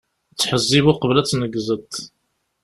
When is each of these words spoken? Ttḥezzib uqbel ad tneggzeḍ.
Ttḥezzib 0.31 0.85
uqbel 0.91 1.17
ad 1.19 1.27
tneggzeḍ. 1.27 1.91